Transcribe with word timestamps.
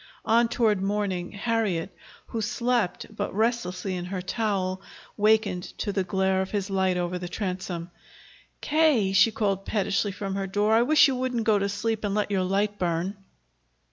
On 0.25 0.47
toward 0.49 0.81
morning, 0.81 1.31
Harriet, 1.31 1.95
who 2.25 2.41
slept 2.41 3.15
but 3.15 3.35
restlessly 3.35 3.95
in 3.95 4.05
her 4.05 4.19
towel, 4.19 4.81
wakened 5.15 5.61
to 5.77 5.93
the 5.93 6.03
glare 6.03 6.41
of 6.41 6.49
his 6.49 6.71
light 6.71 6.97
over 6.97 7.19
the 7.19 7.27
transom. 7.29 7.91
"K.!" 8.61 9.13
she 9.13 9.29
called 9.29 9.63
pettishly 9.63 10.11
from 10.11 10.33
her 10.33 10.47
door. 10.47 10.73
"I 10.73 10.81
wish 10.81 11.07
you 11.07 11.15
wouldn't 11.15 11.43
go 11.43 11.59
to 11.59 11.69
sleep 11.69 12.03
and 12.03 12.15
let 12.15 12.31
your 12.31 12.41
light 12.41 12.79
burn!" 12.79 13.15